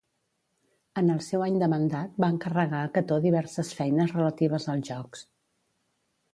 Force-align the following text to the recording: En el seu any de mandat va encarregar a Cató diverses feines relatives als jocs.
En 1.01 1.11
el 1.15 1.19
seu 1.25 1.43
any 1.47 1.59
de 1.63 1.69
mandat 1.73 2.17
va 2.25 2.31
encarregar 2.37 2.81
a 2.85 2.89
Cató 2.97 3.21
diverses 3.27 3.73
feines 3.83 4.17
relatives 4.19 4.69
als 4.77 4.93
jocs. 4.93 5.27